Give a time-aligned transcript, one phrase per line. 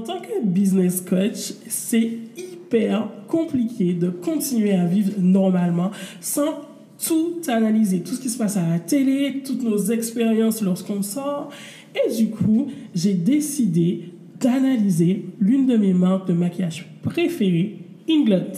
[0.00, 5.90] En tant que business coach, c'est hyper compliqué de continuer à vivre normalement
[6.22, 6.62] sans
[7.06, 11.50] tout analyser, tout ce qui se passe à la télé, toutes nos expériences lorsqu'on sort.
[11.94, 17.76] Et du coup, j'ai décidé d'analyser l'une de mes marques de maquillage préférées,
[18.08, 18.52] England.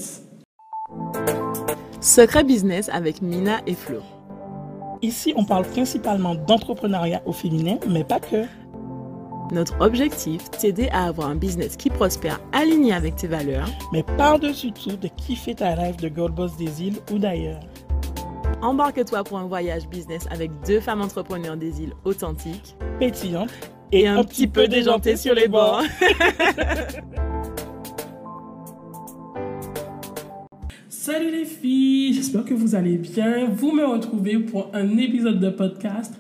[2.01, 3.99] Secret Business avec Mina et Flo.
[5.03, 8.47] Ici, on parle principalement d'entrepreneuriat au féminin, mais pas que.
[9.53, 14.73] Notre objectif, t'aider à avoir un business qui prospère aligné avec tes valeurs, mais par-dessus
[14.73, 17.61] tout, de kiffer ta rêve de Gold Boss des îles ou d'ailleurs.
[18.63, 23.51] Embarque-toi pour un voyage business avec deux femmes entrepreneurs des îles authentiques, pétillantes
[23.93, 25.83] et, un, petit peu déjantées sur les bords.
[30.89, 33.49] Salut les filles, j'espère que vous allez bien.
[33.51, 36.15] Vous me retrouvez pour un épisode de podcast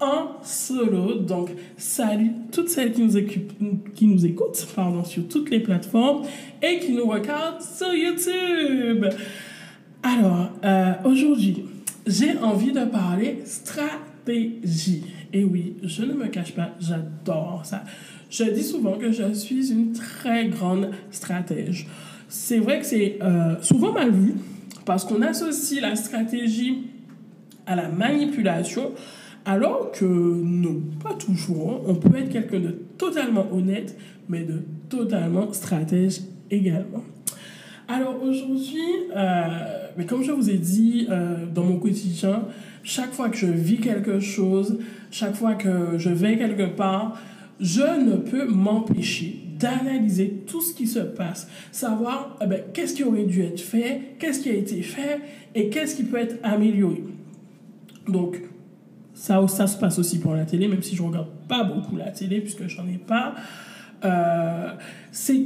[0.00, 1.14] en solo.
[1.14, 6.22] Donc, salut toutes celles qui nous, écoutent pardon, sur toutes les plateformes
[6.62, 9.06] et qui nous regardent sur YouTube.
[10.02, 11.64] Alors, euh, aujourd'hui,
[12.06, 15.04] j'ai envie de parler stratégie.
[15.32, 17.84] Et oui, je ne me cache pas, j'adore ça.
[18.30, 21.86] Je dis souvent que je suis une très grande stratège.
[22.28, 24.34] C'est vrai que c'est euh, souvent mal vu
[24.84, 26.84] parce qu'on associe la stratégie
[27.66, 28.92] à la manipulation,
[29.48, 31.82] alors que non, pas toujours.
[31.86, 33.96] On peut être quelqu'un de totalement honnête,
[34.28, 37.02] mais de totalement stratège également.
[37.88, 38.82] Alors aujourd'hui,
[39.16, 42.42] euh, mais comme je vous ai dit euh, dans mon quotidien,
[42.82, 47.18] chaque fois que je vis quelque chose, chaque fois que je vais quelque part,
[47.58, 53.02] je ne peux m'empêcher d'analyser tout ce qui se passe, savoir eh ben, qu'est-ce qui
[53.02, 55.20] aurait dû être fait, qu'est-ce qui a été fait
[55.54, 57.02] et qu'est-ce qui peut être amélioré.
[58.06, 58.42] Donc,
[59.18, 62.10] ça, ça se passe aussi pour la télé, même si je regarde pas beaucoup la
[62.12, 63.34] télé puisque j'en ai pas.
[64.04, 64.70] Euh,
[65.10, 65.42] c'est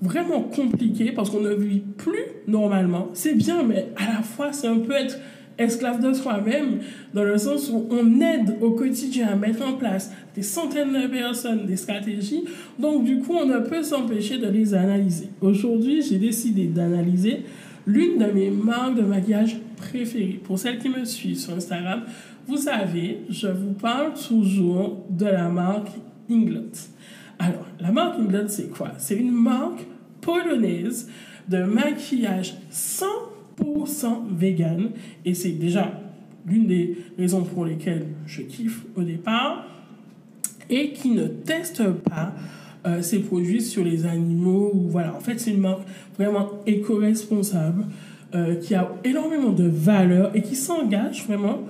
[0.00, 3.08] vraiment compliqué parce qu'on ne vit plus normalement.
[3.12, 5.18] C'est bien, mais à la fois, c'est un peu être
[5.58, 6.80] esclave de soi-même,
[7.12, 11.06] dans le sens où on aide au quotidien à mettre en place des centaines de
[11.06, 12.44] personnes, des stratégies.
[12.78, 15.28] Donc, du coup, on ne peut s'empêcher de les analyser.
[15.42, 17.42] Aujourd'hui, j'ai décidé d'analyser
[17.86, 20.40] l'une de mes marques de maquillage préférées.
[20.42, 22.02] Pour celles qui me suivent sur Instagram,
[22.46, 25.90] vous savez, je vous parle toujours de la marque
[26.30, 26.70] England.
[27.38, 28.92] Alors, la marque England, c'est quoi?
[28.98, 29.84] C'est une marque
[30.20, 31.08] polonaise
[31.48, 34.90] de maquillage 100% vegan.
[35.24, 36.00] Et c'est déjà
[36.46, 39.66] l'une des raisons pour lesquelles je kiffe au départ.
[40.70, 42.32] Et qui ne teste pas
[42.86, 44.72] euh, ses produits sur les animaux.
[44.88, 45.82] Voilà, en fait, c'est une marque
[46.16, 47.84] vraiment éco-responsable
[48.34, 51.60] euh, qui a énormément de valeur et qui s'engage vraiment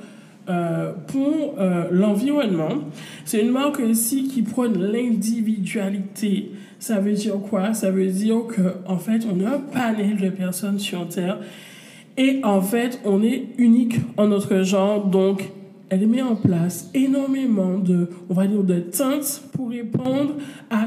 [0.49, 1.55] euh, pour
[1.91, 2.69] l'environnement.
[3.25, 7.75] C'est une marque aussi qui prône l'individualité ça veut dire quoi?
[7.75, 11.39] Ça veut dire qu'en en fait, on a un panel de personnes sur Terre
[12.17, 15.07] et en fait, on est unique en notre genre.
[15.07, 15.51] Donc,
[15.89, 20.35] elle met en place énormément de, on va dire, de teintes pour répondre
[20.71, 20.87] à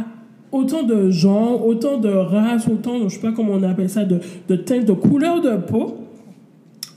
[0.51, 4.19] autant de genres, autant de races, autant, je sais pas comment on appelle ça, de,
[4.47, 5.98] de teintes, de couleurs de peau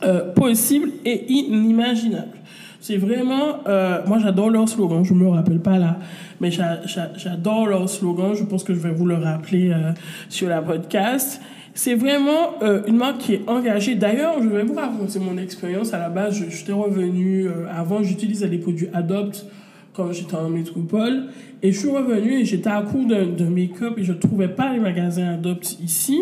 [0.05, 2.39] euh, possibles et inimaginables.
[2.83, 5.99] C'est vraiment, euh, moi j'adore leur slogan, je me le rappelle pas là,
[6.41, 9.93] mais j'adore leur slogan, je pense que je vais vous le rappeler euh,
[10.29, 11.41] sur la podcast.
[11.75, 13.95] C'est vraiment euh, une marque qui est engagée.
[13.95, 15.95] D'ailleurs, je vais vous raconter mon expérience.
[15.95, 19.47] À la base, je j'étais revenu, avant j'utilisais les produits Adopt
[19.95, 21.29] quand j'étais en métropole.
[21.63, 24.73] Et je suis revenu et j'étais à court de, de make-up et je trouvais pas
[24.73, 26.21] les magasins Adopt ici.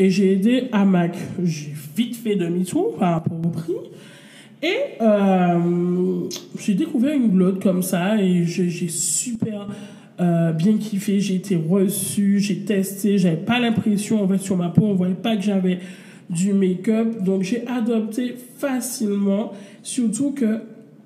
[0.00, 1.14] Et j'ai aidé à Mac.
[1.44, 3.74] J'ai vite fait demi-tour par rapport au prix.
[4.62, 6.22] Et euh,
[6.58, 9.68] j'ai découvert une glotte comme ça et j'ai super
[10.18, 11.20] euh, bien kiffé.
[11.20, 15.12] J'ai été reçu, j'ai testé, j'avais pas l'impression, en fait, sur ma peau, on voyait
[15.12, 15.80] pas que j'avais
[16.30, 17.22] du make-up.
[17.22, 19.52] Donc j'ai adopté facilement,
[19.82, 20.60] surtout que,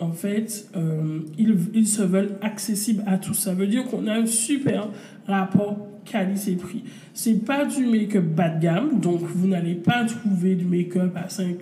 [0.04, 3.34] en fait, euh, ils, se veulent accessibles à tous.
[3.34, 4.88] Ça veut dire qu'on a un super
[5.26, 6.84] rapport qualité-prix.
[7.14, 11.28] C'est pas du make-up bas de gamme, donc vous n'allez pas trouver du make-up à
[11.28, 11.56] 5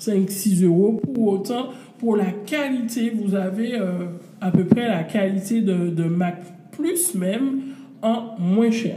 [0.00, 1.00] 5-6 euros.
[1.14, 4.06] Pour autant, pour la qualité, vous avez euh,
[4.40, 6.42] à peu près la qualité de Mac
[6.72, 7.60] Plus même
[8.02, 8.96] en moins cher.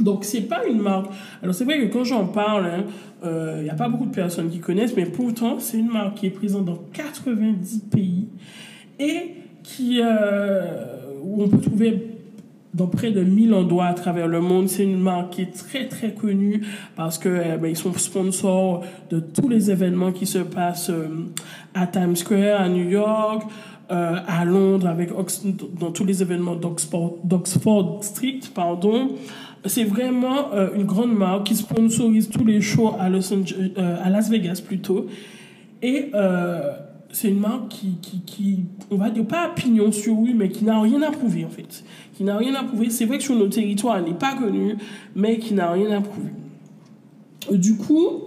[0.00, 1.10] Donc, c'est pas une marque.
[1.42, 4.14] Alors, c'est vrai que quand j'en parle, il hein, n'y euh, a pas beaucoup de
[4.14, 8.28] personnes qui connaissent, mais pourtant, c'est une marque qui est présente dans 90 pays
[8.98, 10.86] et qui, euh,
[11.22, 12.10] où on peut trouver
[12.74, 14.68] dans près de 1000 endroits à travers le monde.
[14.68, 16.62] C'est une marque qui est très très connue
[16.96, 21.28] parce que eh ben, sont sponsors de tous les événements qui se passent euh,
[21.72, 23.44] à Times Square, à New York,
[23.90, 25.10] à Londres, avec
[25.78, 29.10] dans tous les événements d'Oxford Street, pardon.
[29.66, 34.62] C'est vraiment euh, une grande marque qui sponsorise tous les shows à, euh, Las Vegas
[34.64, 35.06] plutôt.
[35.82, 36.10] Et
[37.10, 40.80] c'est une marque qui, on va dire, pas à pignon sur rue, mais qui n'a
[40.80, 41.84] rien à prouver en fait.
[42.14, 42.90] Qui n'a rien à prouver.
[42.90, 44.76] C'est vrai que sur nos territoires, elle n'est pas connue,
[45.14, 46.30] mais qui n'a rien à prouver.
[47.52, 48.24] Du coup,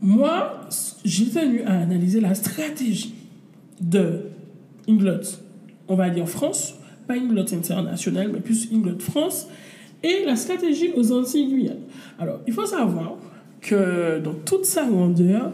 [0.00, 0.60] moi,
[1.04, 3.14] j'ai tenu à analyser la stratégie
[3.80, 4.26] de
[4.88, 5.38] Inglot,
[5.88, 6.74] on va dire France,
[7.06, 9.48] pas Inglot international, mais plus Inglot France,
[10.02, 11.80] et la stratégie aux Antilles Guyane.
[12.18, 13.16] Alors, il faut savoir
[13.60, 15.52] que dans toute sa grandeur,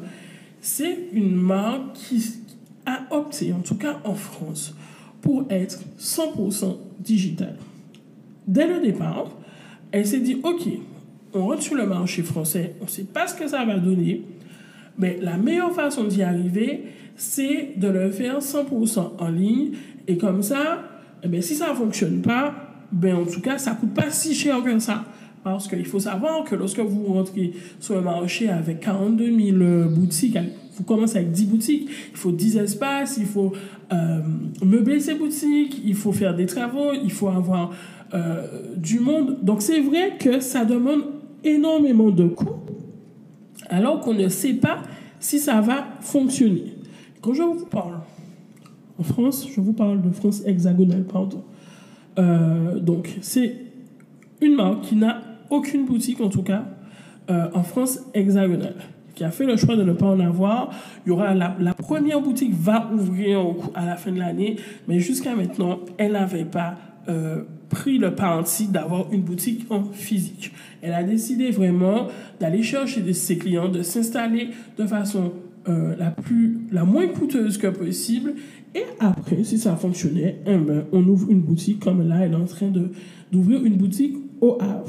[0.60, 2.22] c'est une marque qui
[2.86, 4.74] a opté, en tout cas en France,
[5.20, 7.56] pour être 100% digitale.
[8.46, 9.30] Dès le départ,
[9.92, 10.62] elle s'est dit, OK,
[11.34, 14.22] on rentre sur le marché français, on ne sait pas ce que ça va donner,
[14.98, 16.84] mais la meilleure façon d'y arriver,
[17.16, 19.72] c'est de le faire 100% en ligne.
[20.08, 20.82] Et comme ça,
[21.22, 22.54] eh bien, si ça ne fonctionne pas,
[22.90, 25.04] ben, en tout cas, ça ne coûte pas si cher que ça.
[25.44, 29.84] Parce qu'il faut savoir que lorsque vous rentrez sur le marché avec 42 000 euh,
[29.86, 30.38] boutiques,
[30.76, 33.52] vous commencez avec 10 boutiques, il faut 10 espaces, il faut
[33.92, 34.20] euh,
[34.64, 37.72] meubler ces boutiques, il faut faire des travaux, il faut avoir
[38.14, 38.46] euh,
[38.76, 39.38] du monde.
[39.42, 41.02] Donc c'est vrai que ça demande
[41.44, 42.62] énormément de coûts
[43.68, 44.82] alors qu'on ne sait pas
[45.18, 46.74] si ça va fonctionner.
[47.20, 48.00] Quand je vous parle
[48.98, 51.42] en France, je vous parle de France hexagonale, pardon.
[52.18, 53.56] Euh, donc, c'est
[54.40, 56.64] une marque qui n'a aucune boutique, en tout cas,
[57.30, 58.76] euh, en France hexagonale,
[59.14, 60.70] qui a fait le choix de ne pas en avoir.
[61.06, 63.40] Il y aura la, première boutique va ouvrir
[63.74, 64.56] à la fin de l'année,
[64.88, 66.76] mais jusqu'à maintenant, elle n'avait pas
[67.08, 70.52] euh, pris le parti d'avoir une boutique en physique.
[70.82, 72.08] Elle a décidé vraiment
[72.40, 75.32] d'aller chercher ses clients, de s'installer de façon
[75.64, 78.34] la, plus, la moins coûteuse que possible.
[78.74, 82.36] Et après, si ça fonctionnait, eh ben, on ouvre une boutique comme là, elle est
[82.36, 82.72] en train
[83.30, 84.86] d'ouvrir une boutique au Havre.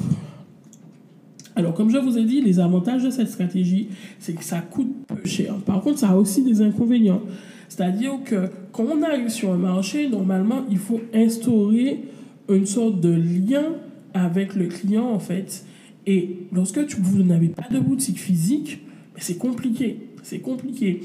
[1.55, 3.89] Alors, comme je vous ai dit, les avantages de cette stratégie,
[4.19, 5.55] c'est que ça coûte peu cher.
[5.57, 7.21] Par contre, ça a aussi des inconvénients.
[7.69, 12.01] C'est-à-dire que quand on arrive sur un marché, normalement, il faut instaurer
[12.49, 13.65] une sorte de lien
[14.13, 15.65] avec le client, en fait.
[16.07, 18.79] Et lorsque vous n'avez pas de boutique physique,
[19.17, 19.99] c'est compliqué.
[20.23, 21.03] C'est compliqué.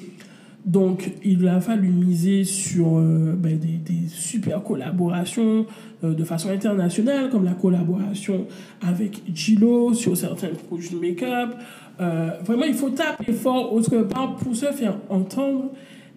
[0.69, 5.65] Donc, il a fallu miser sur euh, ben, des, super collaborations
[6.05, 8.47] euh, de façon internationale, comme la collaboration
[8.87, 11.55] avec Gilo sur certains produits de make-up.
[12.01, 15.73] Euh, vraiment, il faut taper fort autre part pour se faire entendre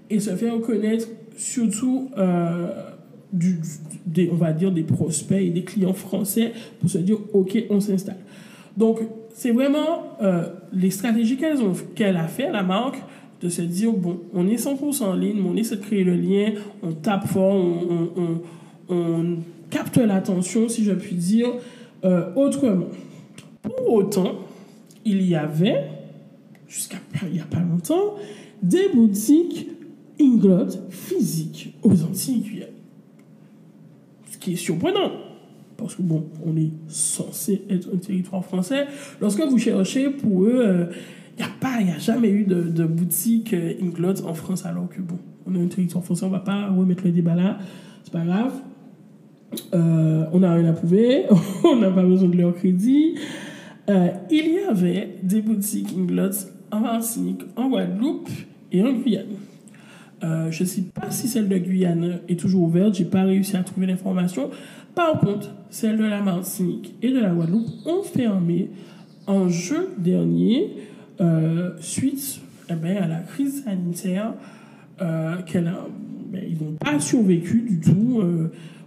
[0.09, 1.07] et se faire connaître,
[1.37, 2.09] surtout
[3.31, 3.61] du,
[4.05, 6.51] des, on va dire des prospects et des clients français
[6.81, 8.17] pour se dire ok on s'installe
[8.75, 8.99] donc
[9.33, 10.17] c'est vraiment
[10.73, 11.39] les stratégies
[11.95, 12.97] qu'elle a fait la marque
[13.41, 16.53] de se dire bon on est 100% en ligne on essaie de créer le lien
[16.83, 18.41] on tape fort on, on,
[18.89, 19.37] on,
[19.69, 21.47] capte l'attention si je puis dire
[22.03, 22.89] euh, autrement
[23.61, 24.35] pour autant
[25.05, 25.85] il y avait
[26.67, 28.15] jusqu'à il n'y a pas longtemps
[28.61, 29.69] des boutiques
[30.19, 32.67] Inglot physiques aux Antilles
[34.41, 35.11] qui est surprenant.
[35.77, 38.87] Parce que, bon, on est censé être un territoire français.
[39.21, 40.89] Lorsque vous cherchez, pour eux,
[41.41, 45.01] n'y a pas, il a jamais eu de, boutique euh, Inglot en France, alors que,
[45.01, 47.57] bon, on est un territoire français, on ne va pas remettre le débat là.
[48.03, 48.53] C'est pas grave.
[49.73, 51.25] Euh, on n'a rien à prouver.
[51.63, 53.15] on n'a pas besoin de leur crédit.
[53.87, 56.29] il y avait des boutiques Inglot
[56.71, 58.29] en Martinique, en Guadeloupe
[58.71, 59.37] et en Guyane.
[60.23, 63.57] Euh, je ne sais pas si celle de Guyane est toujours ouverte, j'ai pas réussi
[63.57, 64.51] à trouver l'information.
[64.93, 68.69] Par contre, celle de la Martinique et de la Guadeloupe ont fermé
[69.25, 70.69] en juin dernier
[71.21, 74.33] euh, suite eh ben, à la crise sanitaire
[75.01, 78.21] euh, ben, ils n'ont pas survécu du tout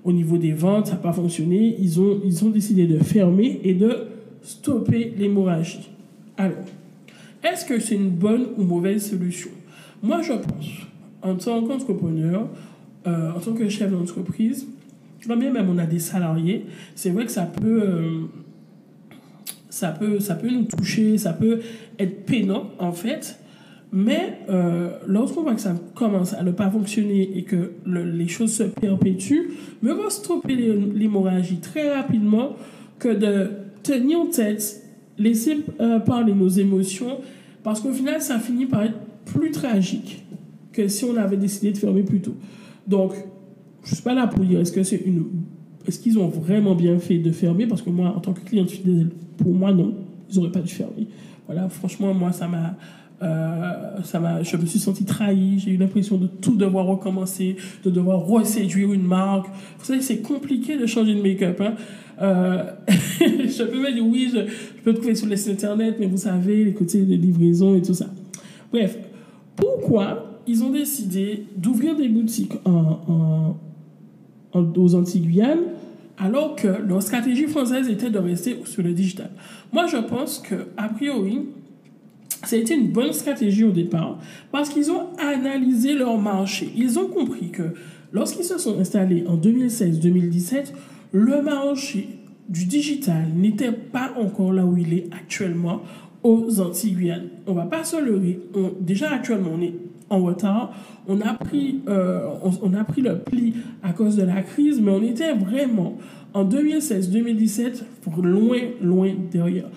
[0.05, 1.77] au niveau des ventes, ça n'a pas fonctionné.
[1.79, 4.07] Ils ont, décidé de fermer et de
[4.43, 5.91] stopper l'hémorragie.
[6.37, 6.65] Alors,
[7.43, 9.51] est-ce que c'est une bonne ou mauvaise solution?
[10.03, 10.85] Moi, je pense
[11.23, 12.49] en tant qu'entrepreneur,
[13.07, 14.67] euh, en tant que chef d'entreprise,
[15.27, 18.21] quand bien même on a des salariés, c'est vrai que ça peut, euh,
[19.75, 21.61] ça, peut, ça peut nous toucher, ça peut
[21.99, 23.41] être peinant en fait.
[23.93, 28.53] Mais euh, lorsqu'on voit que ça commence à ne pas fonctionner et que les choses
[28.53, 29.51] se perpétuent,
[29.83, 32.57] mieux vaut stopper l'hémorragie très rapidement
[33.01, 33.51] que de
[33.83, 34.83] tenir en tête,
[35.19, 35.59] laisser
[36.07, 37.19] parler nos émotions,
[37.63, 40.25] parce qu'au final, ça finit par être plus tragique
[40.73, 42.35] que si on avait décidé de fermer plus tôt.
[42.87, 43.13] Donc,
[43.85, 45.25] je ne suis pas là pour dire est-ce que c'est une
[45.87, 47.67] est-ce qu'ils ont vraiment bien fait de fermer?
[47.67, 49.95] Parce que moi, en tant que client fidèle, pour moi, non.
[50.31, 51.07] Ils n'auraient pas dû fermer.
[51.47, 52.77] Voilà, franchement, moi, ça m'a
[53.23, 57.57] Euh, ça m'a, je me suis senti trahi, j'ai eu l'impression de tout devoir recommencer,
[57.85, 59.47] de devoir reséduire une marque.
[59.79, 61.61] Vous savez, c'est compliqué de changer de make-up.
[61.61, 61.75] Hein.
[62.21, 66.07] Euh, je peux me dire oui, je, je, peux trouver sur les sites internet, mais
[66.07, 68.07] vous savez, les côtés de livraison et tout ça.
[68.73, 68.99] Bref,
[69.57, 73.57] pourquoi ils ont décidé d'ouvrir des boutiques en,
[74.55, 75.61] aux Antilles-Guyane
[76.19, 79.31] alors que leur stratégie française était de rester sur le digital
[79.73, 81.41] Moi, je pense que, a priori,
[82.53, 84.19] été une bonne stratégie au départ
[84.53, 86.71] parce qu'ils ont analysé leur marché.
[86.77, 87.63] Ils ont compris que
[88.13, 90.73] lorsqu'ils se sont installés en 2016-2017,
[91.13, 92.09] le marché
[92.49, 95.83] du digital n'était pas encore là où il est actuellement
[96.23, 98.41] aux Antilles On va pas se leurrer.
[98.81, 99.75] déjà actuellement, on est
[100.23, 100.73] retard.
[101.07, 102.29] On a pris, euh,
[102.63, 105.99] on, a pris le pli à cause de la crise, mais on était vraiment
[106.33, 109.69] en 2016-2017 pour loin, loin derrière.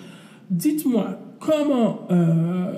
[0.50, 2.72] Dites-moi comment, euh,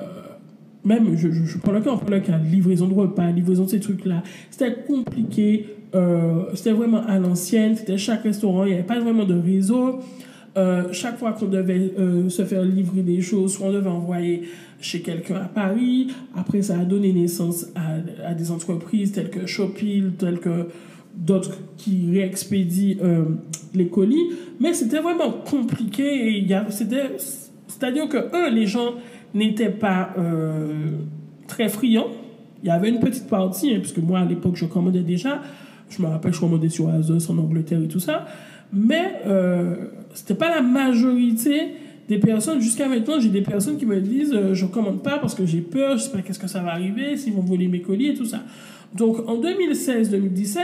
[0.84, 3.70] même je, je, prends le cas, on prend le cas, livraison de repas, livraison de
[3.70, 8.82] ces trucs-là, c'était compliqué, euh, c'était vraiment à l'ancienne, c'était chaque restaurant, il n'y avait
[8.82, 10.00] pas vraiment de réseau.
[10.56, 11.92] Euh, chaque fois qu'on devait
[12.28, 14.42] se faire livrer des choses, on devait envoyer
[14.80, 16.08] chez quelqu'un à Paris.
[16.36, 20.66] Après, ça a donné naissance à, des entreprises telles que Shopil, telles que
[21.14, 22.96] d'autres qui réexpédient
[23.74, 24.30] les colis.
[24.58, 26.46] Mais c'était vraiment compliqué.
[27.68, 28.94] C'est-à-dire que, un, les gens
[29.34, 30.92] n'étaient pas euh,
[31.46, 32.08] très friands.
[32.62, 35.40] Il y avait une petite partie, hein, puisque moi, à l'époque, je commandais déjà.
[35.88, 38.26] Je me rappelle, je commandais sur Azos en Angleterre et tout ça.
[38.72, 39.74] Mais euh,
[40.14, 41.72] ce n'était pas la majorité
[42.08, 42.60] des personnes.
[42.60, 45.60] Jusqu'à maintenant, j'ai des personnes qui me disent euh, je commande pas parce que j'ai
[45.60, 48.14] peur, je sais pas qu'est-ce que ça va arriver, s'ils vont voler mes colis et
[48.14, 48.42] tout ça.
[48.94, 50.60] Donc, en 2016-2017,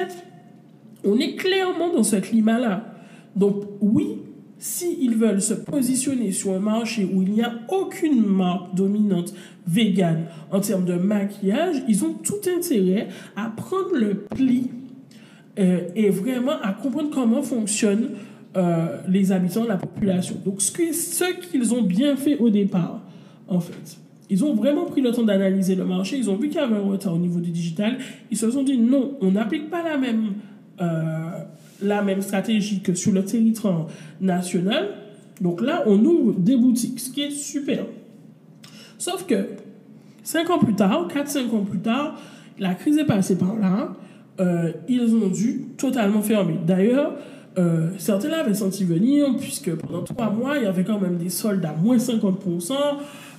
[1.05, 2.93] on est clairement dans ce climat-là.
[3.37, 4.19] Donc, oui,
[4.59, 9.35] s'ils veulent se positionner sur un marché où il n'y a aucune marque dominante
[9.67, 14.71] végane en termes de maquillage, ils ont tout intérêt à prendre le pli
[15.57, 18.11] et vraiment à comprendre comment fonctionnent
[18.57, 20.37] euh, les habitants la population.
[20.45, 20.73] Donc, ce
[21.51, 23.03] qu'ils ont bien fait au départ,
[23.49, 23.99] en fait,
[24.31, 26.77] ils ont vraiment pris le temps d'analyser le marché, ils ont vu qu'il y avait
[26.77, 27.99] un retard au niveau du digital,
[28.31, 30.35] ils se sont dit non, on n'applique pas la même...
[30.81, 31.31] Euh,
[31.83, 33.87] la même stratégie que sur le territoire
[34.21, 34.89] national.
[35.41, 37.85] Donc là, on ouvre des boutiques, ce qui est super.
[38.99, 39.47] Sauf que,
[40.23, 42.19] cinq ans plus tard, 4-5 ans plus tard,
[42.59, 43.95] la crise est passée par là.
[44.41, 46.57] Euh, ils ont dû totalement fermer.
[46.67, 47.13] D'ailleurs,
[47.59, 51.31] euh, certains l'avaient senti venir, puisque pendant trois mois, il y avait quand même des
[51.31, 52.73] soldes à moins 50%.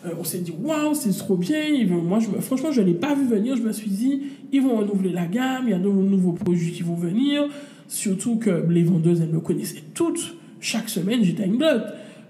[0.05, 1.61] Euh, on s'est dit, waouh, c'est trop bien.
[1.87, 3.55] moi, franchement, je ne l'ai pas vu venir.
[3.55, 6.71] Je me suis dit, ils vont renouveler la gamme, il y a de nouveaux produits
[6.71, 7.45] qui vont venir.
[7.87, 10.35] Surtout que les vendeuses, elles me connaissaient toutes.
[10.59, 11.85] Chaque semaine, j'étais une glotte.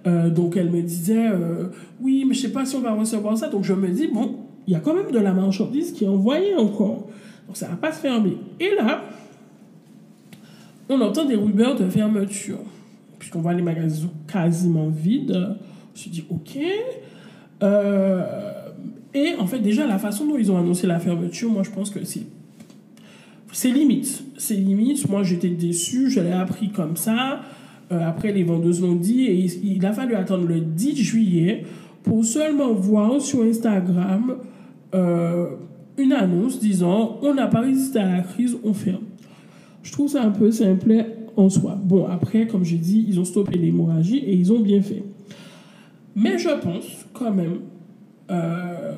[0.05, 1.67] Euh, donc, elles me disaient, euh,
[2.01, 3.47] oui, mais je sais pas si on va recevoir ça.
[3.47, 4.36] Donc, je me dis, bon,
[4.67, 7.07] il y a quand même de la marchandise qui est envoyée encore.
[7.47, 8.37] Donc, ça va pas se fermer.
[8.59, 9.03] Et là,
[10.89, 12.59] on entend des rumeurs de fermeture.
[13.19, 15.31] Puisqu'on voit les magasins quasiment vides.
[15.31, 16.59] Me suis dit, ok.
[17.63, 18.23] Euh,
[19.13, 21.89] et en fait, déjà, la façon dont ils ont annoncé la fermeture, moi, je pense
[21.89, 22.23] que c'est
[23.51, 24.23] c'est limite.
[24.37, 25.09] C'est limite.
[25.09, 26.11] Moi, j'étais déçu.
[26.11, 27.41] Je l'ai appris comme ça.
[27.91, 29.25] Euh, après, les vendeuses l'ont dit.
[29.25, 31.63] Et il, a fallu attendre le 10 juillet
[32.03, 34.35] pour seulement voir sur Instagram
[34.93, 35.47] euh,
[35.97, 39.03] une annonce disant on n'a pas résisté à la crise, on ferme.
[39.83, 41.77] Je trouve ça un peu simple en soi.
[41.81, 45.03] Bon, après, comme j'ai dit, ils ont stoppé l'hémorragie et ils ont bien fait.
[46.15, 47.59] Mais je pense quand même
[48.29, 48.95] euh,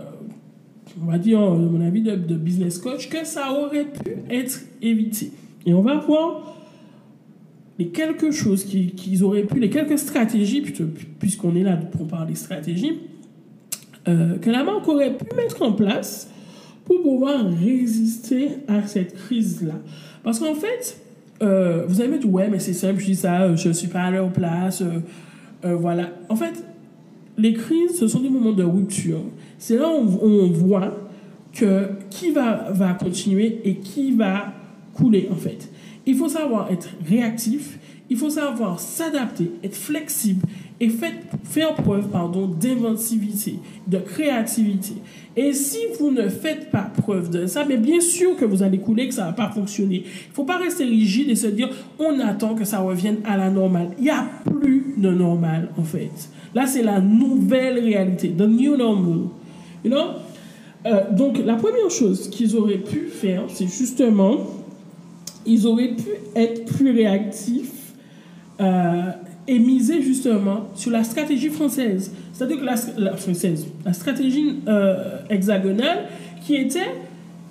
[1.01, 5.31] on va dire, de mon avis de, business coach, que ça aurait pu être évité.
[5.65, 6.55] Et on va voir
[7.77, 10.61] les quelques choses qu'ils auraient pu, les quelques stratégies,
[11.19, 12.99] puisqu'on est là pour parler stratégie,
[14.07, 16.31] euh, que la banque aurait pu mettre en place
[16.89, 19.75] pour pouvoir résister à cette crise-là.
[20.23, 20.99] Parce qu'en fait,
[21.43, 23.87] euh, vous allez me dire, ouais, mais c'est simple, je dis ça, je ne suis
[23.87, 26.09] pas à leur place, euh, voilà.
[26.29, 26.65] En fait,
[27.37, 29.21] les crises, ce sont des moments de rupture.
[29.59, 30.97] C'est là où on voit
[31.53, 34.51] que qui va, va continuer et qui va
[34.95, 35.69] couler, en fait.
[36.07, 37.77] Il faut savoir être réactif,
[38.09, 40.41] il faut savoir s'adapter, être flexible
[40.81, 43.55] et faire preuve pardon, d'inventivité,
[43.87, 44.93] de créativité.
[45.35, 48.79] Et si vous ne faites pas preuve de ça, mais bien sûr que vous allez
[48.79, 50.03] couler, que ça va pas fonctionner.
[50.05, 51.69] Il ne faut pas rester rigide et se dire
[51.99, 53.89] on attend que ça revienne à la normale.
[53.97, 56.11] Il n'y a plus de normal en fait.
[56.55, 59.29] Là, c'est la nouvelle réalité, the new normal.
[59.83, 60.05] You know?
[60.85, 64.37] Euh, donc, la première chose qu'ils auraient pu faire, c'est justement,
[65.45, 67.93] ils auraient pu être plus réactifs
[68.61, 69.11] euh,
[69.49, 72.11] et miser justement sur la stratégie française.
[72.31, 73.15] C'est-à-dire que la, la,
[73.85, 76.05] la stratégie euh, hexagonale
[76.45, 76.91] qui était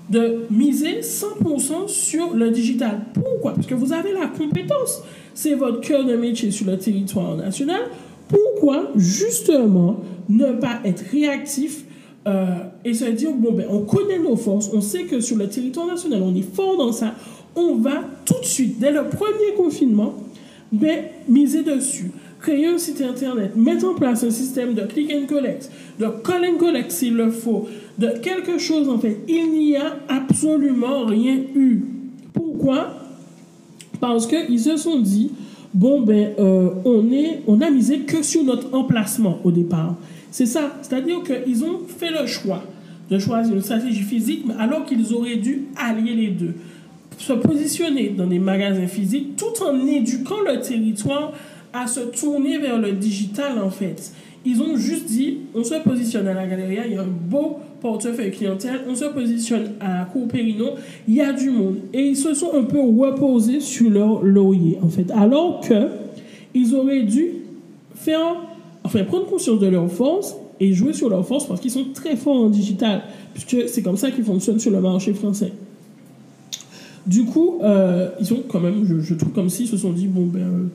[0.09, 3.01] de miser 100% sur le digital.
[3.13, 3.53] Pourquoi?
[3.55, 5.03] Parce que vous avez la compétence.
[5.35, 7.81] C'est votre cœur de métier sur le territoire national.
[8.29, 9.97] Pourquoi justement
[10.29, 11.85] ne pas être réactif
[12.29, 12.47] euh,
[12.85, 15.87] et se dire, bon, ben, on connaît nos forces, on sait que sur le territoire
[15.87, 17.15] national, on est fort dans ça,
[17.57, 20.15] on va tout de suite, dès le premier confinement,
[20.73, 22.11] ben, miser dessus
[22.41, 26.45] créer un site internet, mettre en place un système de click and collect, de call
[26.45, 29.19] and collect s'il le faut, de quelque chose en fait.
[29.29, 31.83] Il n'y a absolument rien eu.
[32.33, 32.95] Pourquoi?
[34.01, 35.33] Parce qu'ils se sont dit,
[35.75, 39.97] bon ben, euh, on, est, on a misé que sur notre emplacement au départ.
[40.31, 42.63] C'est ça, c'est-à-dire qu'ils ont fait le choix
[43.11, 46.55] de choisir une stratégie physique, alors qu'ils auraient dû allier les deux.
[47.19, 51.33] Se positionner dans des magasins physiques tout en éduquant le territoire
[51.73, 54.13] à se tourner vers le digital en fait.
[54.47, 57.59] Ils ont juste dit, on se positionne à la galerie, il y a un beau
[57.81, 60.71] portefeuille clientèle, on se positionne à Cour Périno,
[61.09, 61.79] il y a du monde.
[61.93, 65.11] Et ils se sont un peu reposés sur leur laurier en fait.
[65.11, 65.89] Alors que
[66.55, 67.31] ils auraient dû
[67.95, 68.37] faire,
[68.85, 72.17] enfin prendre conscience de leur force et jouer sur leur force parce qu'ils sont très
[72.17, 73.03] forts en digital,
[73.35, 75.53] puisque c'est comme ça qu'ils fonctionnent sur le marché français.
[77.09, 80.27] Du coup, euh, ils sont quand même, je, trouve comme s'ils se sont dit, bon
[80.27, 80.41] ben...
[80.41, 80.67] Euh,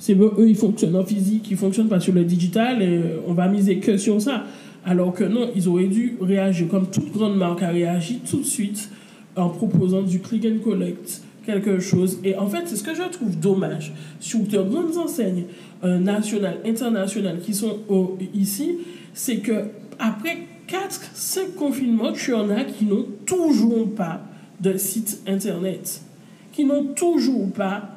[0.00, 3.48] c'est eux, ils fonctionnent en physique, ils fonctionnent pas sur le digital et on va
[3.48, 4.44] miser que sur ça.
[4.84, 8.44] Alors que non, ils auraient dû réagir comme toute grande marque a réagi tout de
[8.44, 8.90] suite
[9.34, 12.20] en proposant du click and collect, quelque chose.
[12.22, 15.46] Et en fait, c'est ce que je trouve dommage sur de grandes enseignes
[15.82, 17.78] euh, nationales, internationales qui sont
[18.32, 18.76] ici,
[19.14, 19.64] c'est que
[19.98, 24.27] après 4, 5 confinements, tu en as qui n'ont toujours pas
[24.60, 26.02] de site internet,
[26.52, 27.90] qui n'ont toujours pas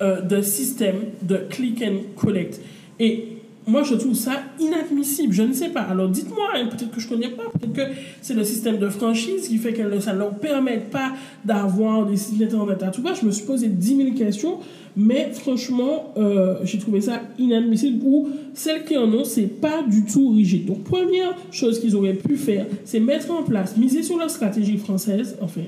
[0.00, 2.60] euh, de système de click and collect.
[2.98, 5.32] Et moi, je trouve ça inadmissible.
[5.32, 5.82] Je ne sais pas.
[5.82, 8.88] Alors, dites-moi, hein, peut-être que je ne connais pas, peut-être que c'est le système de
[8.88, 11.12] franchise qui fait que ça ne leur permet pas
[11.44, 13.14] d'avoir des sites internet à tout bas.
[13.14, 14.58] Je me suis posé 10 000 questions,
[14.96, 18.04] mais franchement, euh, j'ai trouvé ça inadmissible.
[18.04, 20.66] Ou celles qui en ont, c'est pas du tout rigide.
[20.66, 24.76] Donc, première chose qu'ils auraient pu faire, c'est mettre en place, miser sur leur stratégie
[24.76, 25.62] française, enfin,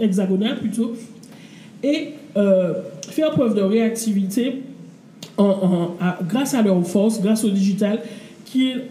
[0.00, 0.94] hexagonale plutôt,
[1.82, 2.74] et euh,
[3.08, 4.62] faire preuve de réactivité
[6.28, 8.00] grâce à leur force, grâce au digital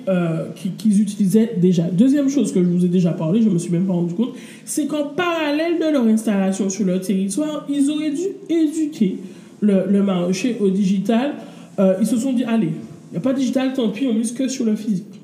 [0.07, 0.45] euh,
[0.77, 1.83] qu'ils utilisaient déjà.
[1.83, 4.13] Deuxième chose que je vous ai déjà parlé, je ne me suis même pas rendu
[4.13, 4.33] compte,
[4.63, 9.17] c'est qu'en parallèle de leur installation sur leur territoire, ils auraient dû éduquer
[9.59, 11.33] le, marché au digital.
[11.77, 14.13] Euh, ils se sont dit, allez, il n'y a pas de digital, tant pis, on
[14.13, 15.19] mise que sur le physique.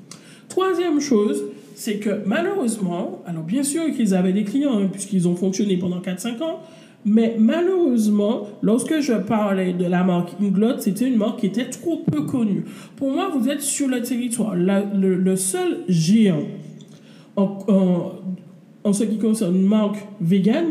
[0.50, 5.34] Troisième chose, c'est que malheureusement, alors bien sûr qu'ils avaient des clients, hein, puisqu'ils ont
[5.36, 6.60] fonctionné pendant 4-5 ans,
[7.04, 12.02] mais malheureusement, lorsque je parlais de la marque Inglot, c'était une marque qui était trop
[12.10, 12.64] peu connue.
[12.96, 14.54] Pour moi, vous êtes sur le territoire.
[14.56, 16.42] le, seul géant
[17.36, 17.58] en,
[18.82, 20.64] en, ce qui concerne une marque vegan,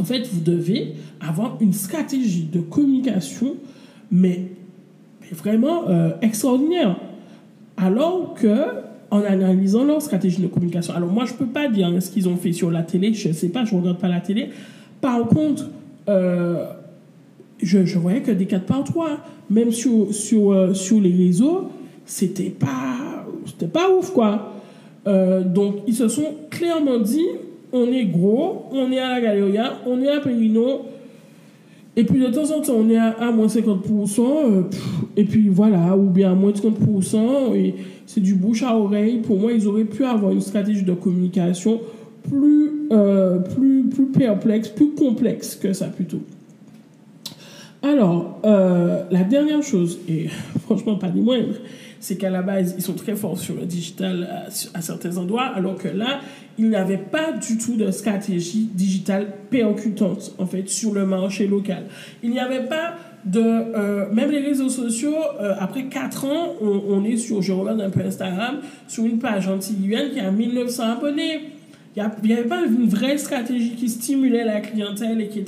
[0.00, 3.54] en fait, vous devez avoir une stratégie de communication,
[4.10, 4.48] mais,
[5.32, 6.96] vraiment euh, extraordinaire.
[7.76, 10.94] Alors que en analysant leur stratégie de communication.
[10.94, 13.28] Alors moi, je ne peux pas dire ce qu'ils ont fait sur la télé, je
[13.28, 14.48] ne sais pas, je ne regarde pas la télé,
[15.02, 15.68] par contre,
[16.08, 16.64] euh,
[17.60, 19.18] je, voyais que des 4 par 3,
[19.50, 21.68] même sur, sur, euh, sur les réseaux,
[22.06, 24.54] c'était pas, c'était pas ouf, quoi.
[25.08, 27.26] Euh, donc, ils se sont clairement dit
[27.72, 30.82] on est gros, on est à la Galeria, on est à Périno,
[31.96, 34.64] et puis de temps en temps, on est à, moins 50%,
[35.16, 37.74] et puis voilà, ou bien à moins de 50%, et
[38.06, 39.18] c'est du bouche à oreille.
[39.18, 41.80] Pour moi, ils auraient pu avoir une stratégie de communication
[42.28, 46.20] plus, euh, plus, plus perplexe, plus complexe que ça plutôt.
[47.82, 50.28] Alors, euh, la dernière chose, et
[50.64, 51.54] franchement pas des moindres,
[52.00, 55.76] c'est qu'à la base, ils sont très forts sur le digital à, certains endroits, alors
[55.76, 56.20] que là,
[56.58, 61.84] ils n'avaient pas du tout de stratégie digitale percutante, en fait, sur le marché local.
[62.22, 63.40] Il n'y avait pas de...
[63.40, 65.14] Euh, même les réseaux sociaux,
[65.58, 69.74] après 4 ans, on, est sur, je regarde un peu Instagram, sur une page anti
[69.74, 71.51] qui a 1900 abonnés.
[71.94, 75.44] Il n'y avait pas une vraie stratégie qui stimulait la clientèle et qui,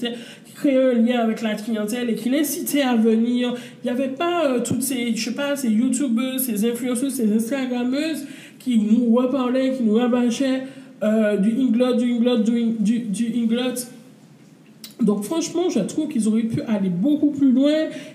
[0.54, 3.54] créait un lien avec la clientèle et qui l'incitait à venir.
[3.82, 7.32] Il n'y avait pas euh, toutes ces, je sais pas, ces youtubeuses, ces influenceuses, ces
[7.32, 8.26] instagrammeuses
[8.58, 10.62] qui nous reparlaient, qui nous rabâchaient
[11.02, 13.74] euh, du inglot, du inglot, du inglot.
[15.02, 17.72] Donc franchement, je trouve qu'ils auraient pu aller beaucoup plus loin.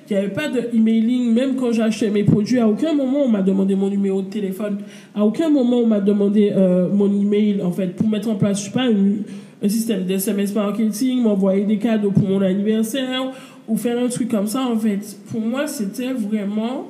[0.09, 2.59] Il n'y avait pas de emailing, même quand j'achetais mes produits.
[2.59, 4.77] À aucun moment, on m'a demandé mon numéro de téléphone.
[5.13, 8.59] À aucun moment, on m'a demandé euh, mon email, en fait, pour mettre en place,
[8.61, 13.33] je sais pas, un système d'SMS marketing, m'envoyer des cadeaux pour mon anniversaire,
[13.67, 15.17] ou faire un truc comme ça, en fait.
[15.31, 16.87] Pour moi, c'était vraiment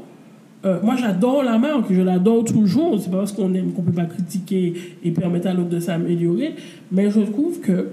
[0.65, 2.99] euh, moi, j'adore la marque, je l'adore toujours.
[2.99, 4.73] C'est pas parce qu'on aime qu'on peut pas critiquer
[5.03, 6.55] et permettre à l'autre de s'améliorer.
[6.91, 7.87] Mais je trouve que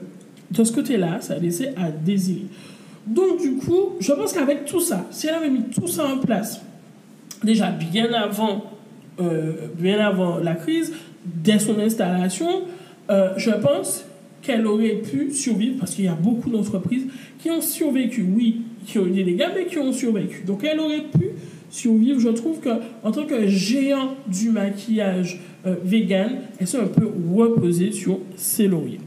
[0.50, 2.46] de ce côté-là, ça a à désirer.
[3.06, 6.18] Donc, du coup, je pense qu'avec tout ça, si elle avait mis tout ça en
[6.18, 6.60] place,
[7.44, 8.64] déjà bien avant,
[9.20, 10.92] euh, bien avant la crise,
[11.24, 12.62] dès son installation,
[13.10, 14.04] euh, je pense
[14.42, 17.06] qu'elle aurait pu survivre parce qu'il y a beaucoup d'entreprises
[17.38, 20.42] qui ont survécu, oui, qui ont eu des dégâts, mais qui ont survécu.
[20.44, 21.30] Donc, elle aurait pu
[21.70, 22.18] survivre.
[22.20, 27.92] Je trouve qu'en tant que géant du maquillage euh, vegan, elle s'est un peu reposée
[27.92, 29.00] sur ses lauriers.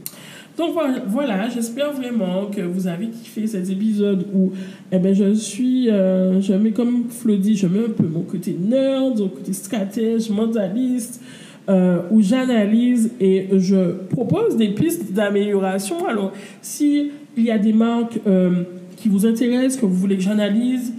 [0.56, 0.74] Donc
[1.06, 4.52] voilà, j'espère vraiment que vous avez kiffé cet épisode où
[4.92, 8.56] eh ben, je suis, euh, je mets comme Flo je mets un peu mon côté
[8.60, 11.22] nerd, mon côté stratège, mentaliste,
[11.68, 16.06] euh, où j'analyse et je propose des pistes d'amélioration.
[16.06, 18.18] Alors, s'il y a des marques
[18.96, 20.92] qui vous intéressent, que vous voulez que j'analyse,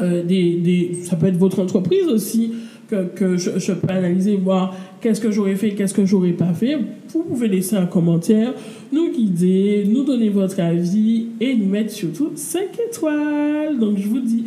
[0.00, 2.52] euh, des, ça peut être votre entreprise aussi
[2.88, 6.52] que, que je, je, peux analyser, voir qu'est-ce que j'aurais fait, qu'est-ce que j'aurais pas
[6.52, 6.78] fait.
[7.12, 8.52] Vous pouvez laisser un commentaire,
[8.92, 13.78] nous guider, nous donner votre avis et nous mettre surtout 5 étoiles.
[13.78, 14.44] Donc je vous dis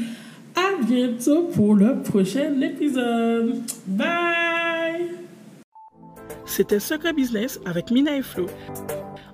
[0.56, 3.56] à bientôt pour le prochain épisode.
[3.88, 5.08] Bye
[6.46, 8.46] C'était Secret Business avec Mina et Flo.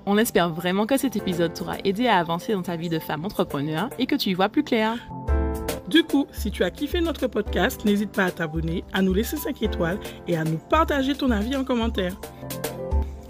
[0.05, 3.25] On espère vraiment que cet épisode t'aura aidé à avancer dans ta vie de femme
[3.25, 4.97] entrepreneur et que tu y vois plus clair.
[5.89, 9.35] Du coup, si tu as kiffé notre podcast, n'hésite pas à t'abonner, à nous laisser
[9.35, 12.13] 5 étoiles et à nous partager ton avis en commentaire.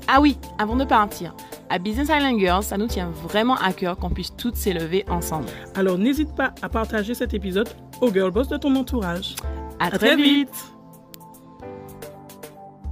[0.07, 1.35] Ah oui, avant de partir,
[1.69, 5.47] à Business Island Girls, ça nous tient vraiment à cœur qu'on puisse toutes s'élever ensemble.
[5.75, 7.67] Alors n'hésite pas à partager cet épisode
[7.99, 9.35] aux girl boss de ton entourage.
[9.79, 10.73] À, très, vite.